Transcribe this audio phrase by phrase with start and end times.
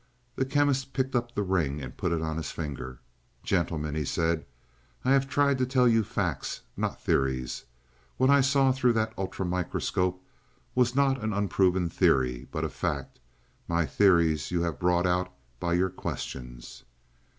[0.35, 3.01] The Chemist picked up the ring and put it on his finger.
[3.43, 4.47] "Gentlemen," he said.
[5.05, 7.65] "I have tried to tell you facts, not theories.
[8.17, 10.19] What I saw through that ultramicroscope
[10.73, 13.19] was not an unproven theory, but a fact.
[13.67, 16.81] My theories you have brought out by your questions."